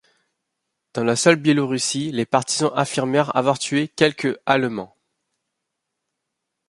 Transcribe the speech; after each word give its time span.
Dans 0.95 1.03
la 1.03 1.15
seule 1.15 1.35
Biélorussie, 1.35 2.11
les 2.11 2.25
partisans 2.25 2.71
affirmèrent 2.75 3.35
avoir 3.35 3.59
tué 3.59 3.87
quelque 3.87 4.39
allemands. 4.47 4.97